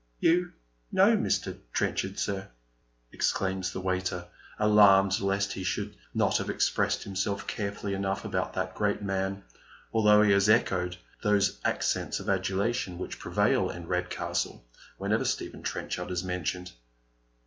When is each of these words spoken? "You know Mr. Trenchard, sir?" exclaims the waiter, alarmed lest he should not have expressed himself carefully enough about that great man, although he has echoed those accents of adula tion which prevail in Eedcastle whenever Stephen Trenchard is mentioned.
"You 0.29 0.53
know 0.91 1.15
Mr. 1.15 1.59
Trenchard, 1.73 2.17
sir?" 2.17 2.49
exclaims 3.11 3.71
the 3.71 3.79
waiter, 3.81 4.25
alarmed 4.57 5.19
lest 5.19 5.53
he 5.53 5.63
should 5.63 5.95
not 6.11 6.37
have 6.39 6.49
expressed 6.49 7.03
himself 7.03 7.45
carefully 7.45 7.93
enough 7.93 8.25
about 8.25 8.53
that 8.53 8.73
great 8.73 9.03
man, 9.03 9.43
although 9.93 10.23
he 10.23 10.31
has 10.31 10.49
echoed 10.49 10.97
those 11.21 11.59
accents 11.63 12.19
of 12.19 12.25
adula 12.25 12.73
tion 12.73 12.97
which 12.97 13.19
prevail 13.19 13.69
in 13.69 13.85
Eedcastle 13.85 14.61
whenever 14.97 15.23
Stephen 15.23 15.61
Trenchard 15.61 16.09
is 16.09 16.23
mentioned. 16.23 16.71